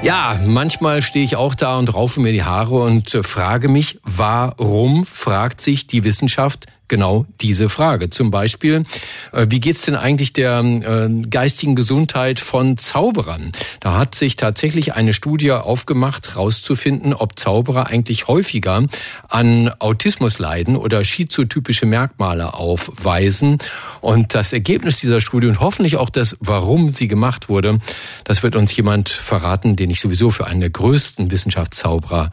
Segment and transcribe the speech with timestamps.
[0.00, 3.98] Ja, manchmal stehe ich auch da und raufe mir die Haare und äh, frage mich,
[4.04, 8.10] warum fragt sich die Wissenschaft genau diese Frage.
[8.10, 8.84] Zum Beispiel,
[9.32, 13.52] äh, wie geht's denn eigentlich der äh, geistigen Gesundheit von Zauberern?
[13.80, 18.84] Da hat sich tatsächlich eine Studie aufgemacht, herauszufinden, ob Zauberer eigentlich häufiger
[19.28, 23.58] an Autismus leiden oder schizotypische Merkmale aufweisen.
[24.00, 27.78] Und das Ergebnis dieser Studie und hoffentlich auch das, warum sie gemacht wurde,
[28.24, 32.32] das wird uns jemand verraten, den ich sowieso für einen der größten Wissenschaftszauberer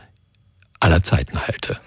[0.79, 1.79] aller Zeiten halte.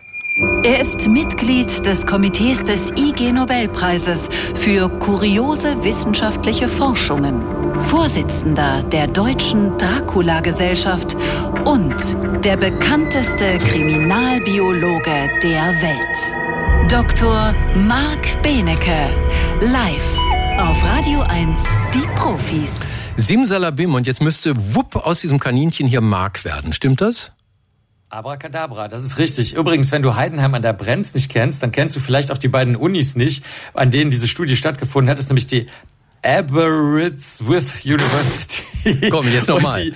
[0.62, 7.42] Er ist Mitglied des Komitees des IG Nobelpreises für kuriose wissenschaftliche Forschungen,
[7.82, 11.16] Vorsitzender der Deutschen Dracula-Gesellschaft
[11.64, 11.94] und
[12.44, 16.88] der bekannteste Kriminalbiologe der Welt.
[16.88, 17.52] Dr.
[17.74, 19.10] Marc Benecke,
[19.60, 20.18] live
[20.58, 22.92] auf Radio 1, die Profis.
[23.16, 27.32] Simsalabim und jetzt müsste wupp aus diesem Kaninchen hier Mark werden, stimmt das?
[28.10, 29.54] Abracadabra, das ist richtig.
[29.54, 32.48] Übrigens, wenn du Heidenheim an der Brenz nicht kennst, dann kennst du vielleicht auch die
[32.48, 35.18] beiden Unis nicht, an denen diese Studie stattgefunden hat.
[35.18, 35.66] Das ist nämlich die
[36.22, 39.10] Aberystwyth University.
[39.10, 39.92] Komm, jetzt nochmal.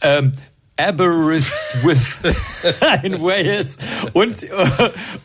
[0.00, 0.32] Ähm,
[0.78, 2.20] Aberystwyth
[3.02, 3.76] in Wales
[4.14, 4.46] und,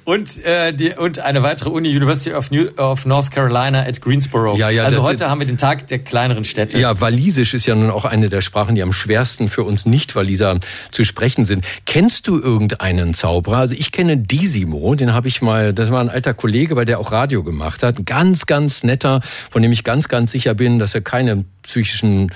[0.04, 4.58] und, äh, die, und eine weitere Uni, University of, New, of North Carolina at Greensboro.
[4.58, 6.78] Ja, ja, also heute haben wir den Tag der kleineren Städte.
[6.78, 10.60] Ja, Walisisch ist ja nun auch eine der Sprachen, die am schwersten für uns Nicht-Waliser
[10.92, 11.64] zu sprechen sind.
[11.86, 13.58] Kennst du irgendeinen Zauberer?
[13.58, 17.00] Also ich kenne Disimo, den habe ich mal, das war ein alter Kollege, weil der
[17.00, 18.06] auch Radio gemacht hat.
[18.06, 22.32] Ganz, ganz netter, von dem ich ganz, ganz sicher bin, dass er keine psychischen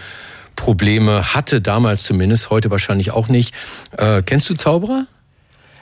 [0.62, 3.56] Probleme hatte, damals zumindest, heute wahrscheinlich auch nicht.
[3.98, 5.08] Äh, kennst du Zauberer?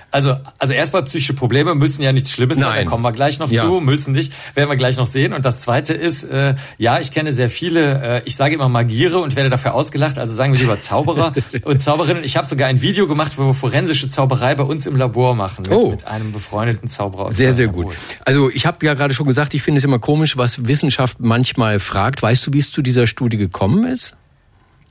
[0.10, 2.70] Also, also erstmal psychische Probleme müssen ja nichts Schlimmes Nein.
[2.70, 3.64] sein, da kommen wir gleich noch ja.
[3.64, 5.34] zu, müssen nicht, werden wir gleich noch sehen.
[5.34, 9.20] Und das zweite ist, äh, ja, ich kenne sehr viele, äh, ich sage immer Magiere
[9.20, 11.34] und werde dafür ausgelacht, also sagen wir lieber Zauberer
[11.66, 12.24] und Zauberinnen.
[12.24, 15.64] Ich habe sogar ein Video gemacht, wo wir forensische Zauberei bei uns im Labor machen,
[15.64, 15.92] mit, oh.
[15.92, 17.94] mit einem befreundeten Zauberer aus Sehr, sehr gut.
[18.24, 21.80] Also ich habe ja gerade schon gesagt, ich finde es immer komisch, was Wissenschaft manchmal
[21.80, 22.24] fragt.
[22.24, 24.16] Weißt du, wie es zu dieser Studie gekommen ist?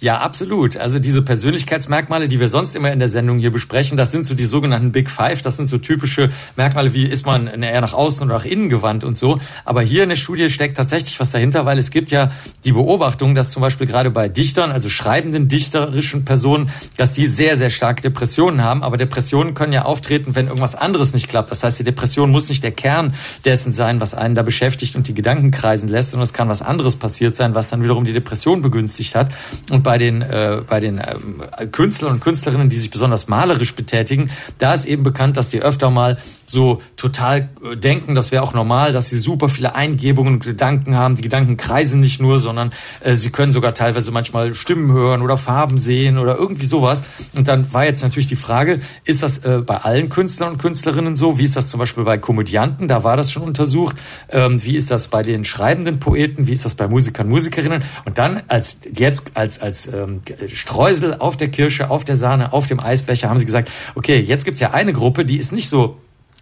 [0.00, 0.76] Ja, absolut.
[0.76, 4.34] Also diese Persönlichkeitsmerkmale, die wir sonst immer in der Sendung hier besprechen, das sind so
[4.34, 5.42] die sogenannten Big Five.
[5.42, 9.02] Das sind so typische Merkmale, wie ist man eher nach außen oder nach innen gewandt
[9.02, 9.40] und so.
[9.64, 12.30] Aber hier in der Studie steckt tatsächlich was dahinter, weil es gibt ja
[12.64, 17.56] die Beobachtung, dass zum Beispiel gerade bei Dichtern, also schreibenden dichterischen Personen, dass die sehr,
[17.56, 18.84] sehr starke Depressionen haben.
[18.84, 21.50] Aber Depressionen können ja auftreten, wenn irgendwas anderes nicht klappt.
[21.50, 25.08] Das heißt, die Depression muss nicht der Kern dessen sein, was einen da beschäftigt und
[25.08, 28.12] die Gedanken kreisen lässt, sondern es kann was anderes passiert sein, was dann wiederum die
[28.12, 29.32] Depression begünstigt hat.
[29.70, 34.28] Und bei den, äh, bei den äh, Künstlern und Künstlerinnen, die sich besonders malerisch betätigen,
[34.58, 38.52] da ist eben bekannt, dass die öfter mal so total äh, denken, das wäre auch
[38.52, 41.16] normal, dass sie super viele Eingebungen und Gedanken haben.
[41.16, 45.38] Die Gedanken kreisen nicht nur, sondern äh, sie können sogar teilweise manchmal Stimmen hören oder
[45.38, 47.02] Farben sehen oder irgendwie sowas.
[47.34, 51.16] Und dann war jetzt natürlich die Frage, ist das äh, bei allen Künstlern und Künstlerinnen
[51.16, 51.38] so?
[51.38, 52.88] Wie ist das zum Beispiel bei Komödianten?
[52.88, 53.96] Da war das schon untersucht.
[54.28, 56.46] Ähm, wie ist das bei den schreibenden Poeten?
[56.46, 57.82] Wie ist das bei Musikern, Musikerinnen?
[58.04, 60.22] Und dann als jetzt als als ähm,
[60.52, 64.44] Streusel auf der Kirsche, auf der Sahne, auf dem Eisbecher haben sie gesagt, okay, jetzt
[64.44, 65.96] gibt's ja eine Gruppe, die ist nicht so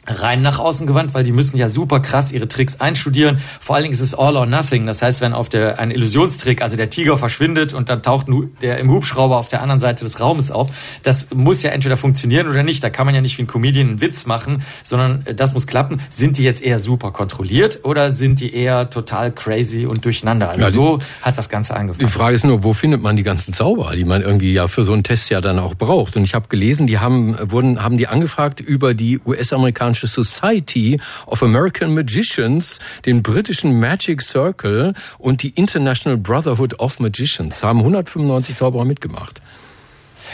[0.06, 3.38] rein nach außen gewandt, weil die müssen ja super krass ihre Tricks einstudieren.
[3.60, 4.86] Vor allen Dingen ist es all or nothing.
[4.86, 8.26] Das heißt, wenn auf der ein Illusionstrick, also der Tiger verschwindet und dann taucht
[8.60, 10.68] der im Hubschrauber auf der anderen Seite des Raumes auf,
[11.02, 12.82] das muss ja entweder funktionieren oder nicht.
[12.82, 16.00] Da kann man ja nicht wie ein Comedian einen Witz machen, sondern das muss klappen.
[16.10, 20.50] Sind die jetzt eher super kontrolliert oder sind die eher total crazy und durcheinander?
[20.50, 22.06] Also ja, so hat das Ganze angefangen.
[22.06, 24.84] Die Frage ist nur, wo findet man die ganzen Zauberer, die man irgendwie ja für
[24.84, 26.16] so einen Test ja dann auch braucht?
[26.16, 31.00] Und ich habe gelesen, die haben wurden haben die angefragt über die US-amerikanische amerikanische Society
[31.26, 38.56] of American Magicians, den britischen Magic Circle und die International Brotherhood of Magicians haben 195
[38.56, 39.40] Zauberer mitgemacht.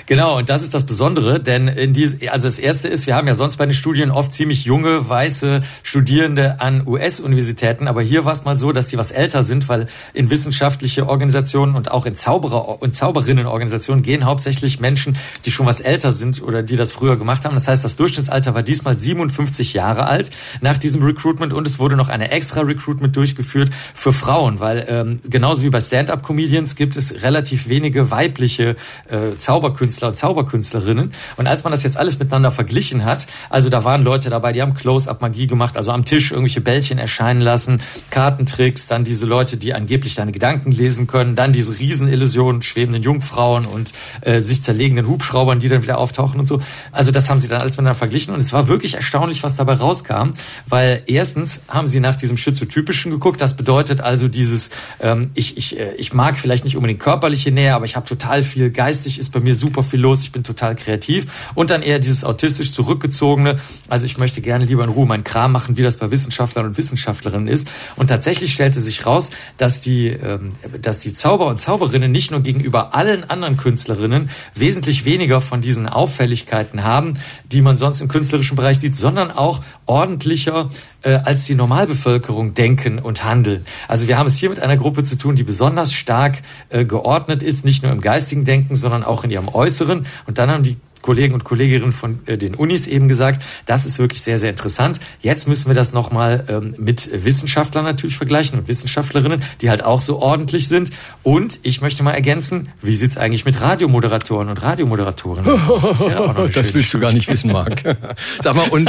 [0.07, 3.29] Genau, und das ist das Besondere, denn in diese, also das erste ist, wir haben
[3.29, 8.33] ja sonst bei den Studien oft ziemlich junge, weiße Studierende an US-Universitäten, aber hier war
[8.33, 12.17] es mal so, dass die was älter sind, weil in wissenschaftliche Organisationen und auch in
[12.17, 17.17] Zauberer- und Zauberinnenorganisationen gehen hauptsächlich Menschen, die schon was älter sind oder die das früher
[17.17, 17.55] gemacht haben.
[17.55, 21.97] Das heißt, das Durchschnittsalter war diesmal 57 Jahre alt nach diesem Recruitment und es wurde
[21.97, 27.23] noch eine extra Recruitment durchgeführt für Frauen, weil ähm, genauso wie bei Stand-up-Comedians gibt es
[27.23, 28.77] relativ wenige weibliche
[29.09, 31.13] äh, Zauberkünstler Zauberkünstler und Zauberkünstlerinnen.
[31.37, 34.63] Und als man das jetzt alles miteinander verglichen hat, also da waren Leute dabei, die
[34.63, 37.81] haben Close-Up-Magie gemacht, also am Tisch irgendwelche Bällchen erscheinen lassen,
[38.11, 43.67] Kartentricks, dann diese Leute, die angeblich deine Gedanken lesen können, dann diese Riesenillusionen, schwebenden Jungfrauen
[43.67, 46.61] und äh, sich zerlegenden Hubschraubern, die dann wieder auftauchen und so.
[46.93, 49.75] Also das haben sie dann alles miteinander verglichen und es war wirklich erstaunlich, was dabei
[49.75, 50.31] rauskam,
[50.69, 55.79] weil erstens haben sie nach diesem Schizotypischen geguckt, das bedeutet also dieses, ähm, ich, ich,
[55.79, 59.31] äh, ich mag vielleicht nicht unbedingt körperliche Nähe, aber ich habe total viel geistig, ist
[59.31, 61.25] bei mir super viel los, ich bin total kreativ
[61.55, 63.59] und dann eher dieses autistisch zurückgezogene,
[63.89, 66.77] also ich möchte gerne lieber in Ruhe meinen Kram machen, wie das bei Wissenschaftlern und
[66.77, 70.51] Wissenschaftlerinnen ist und tatsächlich stellte sich raus, dass die, ähm,
[70.83, 75.89] dass die Zauber und Zauberinnen nicht nur gegenüber allen anderen Künstlerinnen wesentlich weniger von diesen
[75.89, 77.15] Auffälligkeiten haben,
[77.45, 80.69] die man sonst im künstlerischen Bereich sieht, sondern auch ordentlicher
[81.03, 83.67] äh, als die Normalbevölkerung denken und handeln.
[83.89, 87.43] Also wir haben es hier mit einer Gruppe zu tun, die besonders stark äh, geordnet
[87.43, 90.07] ist, nicht nur im geistigen Denken, sondern auch in ihrem Äußeren.
[90.27, 93.99] Und dann haben die Kollegen und Kolleginnen von äh, den Unis eben gesagt, das ist
[93.99, 95.01] wirklich sehr, sehr interessant.
[95.21, 100.01] Jetzt müssen wir das nochmal ähm, mit Wissenschaftlern natürlich vergleichen und Wissenschaftlerinnen, die halt auch
[100.01, 100.91] so ordentlich sind.
[101.23, 105.99] Und ich möchte mal ergänzen, wie sieht's eigentlich mit Radiomoderatoren und Radiomoderatorinnen aus?
[105.99, 107.83] Das, das willst du gar nicht wissen, Marc.
[108.43, 108.89] Sag mal, und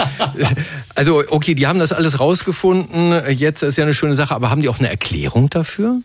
[0.96, 3.24] also okay, die haben das alles rausgefunden.
[3.32, 6.00] Jetzt ist ja eine schöne Sache, aber haben die auch eine Erklärung dafür?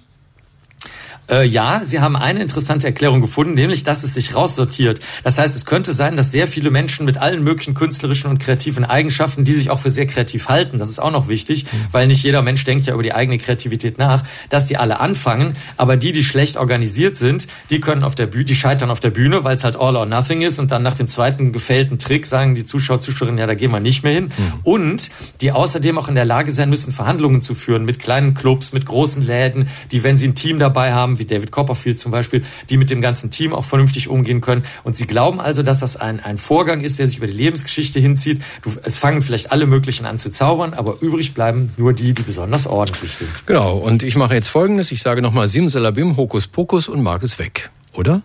[1.30, 5.00] Äh, ja, Sie haben eine interessante Erklärung gefunden, nämlich, dass es sich raussortiert.
[5.24, 8.84] Das heißt, es könnte sein, dass sehr viele Menschen mit allen möglichen künstlerischen und kreativen
[8.84, 11.86] Eigenschaften, die sich auch für sehr kreativ halten, das ist auch noch wichtig, mhm.
[11.92, 15.54] weil nicht jeder Mensch denkt ja über die eigene Kreativität nach, dass die alle anfangen,
[15.76, 19.10] aber die, die schlecht organisiert sind, die können auf der Bühne, die scheitern auf der
[19.10, 22.26] Bühne, weil es halt all or nothing ist und dann nach dem zweiten gefällten Trick
[22.26, 24.24] sagen die Zuschauer, Zuschauerinnen, ja, da gehen wir nicht mehr hin.
[24.24, 24.52] Mhm.
[24.62, 25.10] Und
[25.40, 28.86] die außerdem auch in der Lage sein müssen, Verhandlungen zu führen mit kleinen Clubs, mit
[28.86, 32.76] großen Läden, die, wenn sie ein Team dabei haben, wie David Copperfield zum Beispiel, die
[32.76, 34.64] mit dem ganzen Team auch vernünftig umgehen können.
[34.84, 38.00] Und sie glauben also, dass das ein, ein Vorgang ist, der sich über die Lebensgeschichte
[38.00, 38.40] hinzieht.
[38.62, 42.22] Du, es fangen vielleicht alle möglichen an zu zaubern, aber übrig bleiben nur die, die
[42.22, 43.30] besonders ordentlich sind.
[43.46, 44.92] Genau, und ich mache jetzt Folgendes.
[44.92, 47.70] Ich sage nochmal Simsalabim, Hokus Pokus und mag es weg.
[47.94, 48.22] Oder?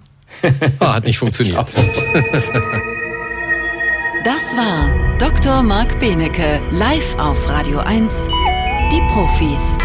[0.79, 1.73] Ah, hat nicht funktioniert.
[4.23, 5.61] Das war Dr.
[5.63, 8.29] Marc Benecke, live auf Radio 1,
[8.89, 9.77] die Profis.